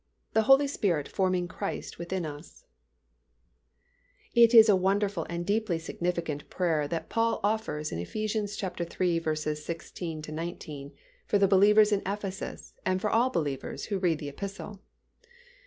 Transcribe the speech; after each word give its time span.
THE 0.33 0.41
HOLY 0.49 0.65
SPIRIT 0.65 1.07
FORMING 1.07 1.47
CHRIST 1.47 1.99
WITHIN 1.99 2.25
US. 2.25 2.65
It 4.33 4.51
is 4.51 4.67
a 4.67 4.75
wonderful 4.75 5.27
and 5.29 5.45
deeply 5.45 5.77
significant 5.77 6.49
prayer 6.49 6.87
that 6.87 7.07
Paul 7.07 7.39
offers 7.43 7.91
in 7.91 7.99
Eph. 7.99 8.15
iii. 8.15 8.47
16 8.47 10.21
19 10.27 10.91
for 11.27 11.37
the 11.37 11.47
believers 11.47 11.91
in 11.91 12.01
Ephesus 12.03 12.73
and 12.83 12.99
for 12.99 13.11
all 13.11 13.29
believers 13.29 13.85
who 13.85 13.99
read 13.99 14.17
the 14.17 14.29
Epistle. 14.29 14.79